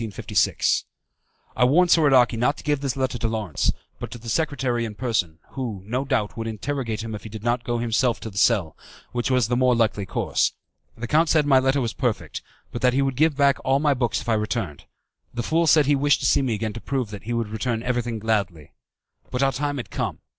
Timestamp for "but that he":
12.71-13.03